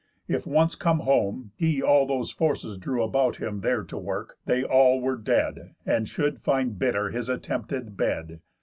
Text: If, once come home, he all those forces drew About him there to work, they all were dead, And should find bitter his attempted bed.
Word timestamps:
If, 0.27 0.47
once 0.47 0.73
come 0.73 1.01
home, 1.01 1.51
he 1.55 1.79
all 1.79 2.07
those 2.07 2.31
forces 2.31 2.79
drew 2.79 3.03
About 3.03 3.35
him 3.35 3.61
there 3.61 3.83
to 3.83 3.97
work, 3.99 4.37
they 4.47 4.63
all 4.63 4.99
were 4.99 5.15
dead, 5.15 5.75
And 5.85 6.09
should 6.09 6.39
find 6.39 6.79
bitter 6.79 7.11
his 7.11 7.29
attempted 7.29 7.95
bed. 7.95 8.39